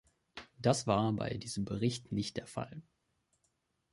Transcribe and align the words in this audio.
Das 0.57 0.87
war 0.87 1.13
bei 1.13 1.29
diesem 1.37 1.63
Bericht 1.63 2.11
nicht 2.11 2.35
der 2.35 2.47
Fall. 2.47 2.81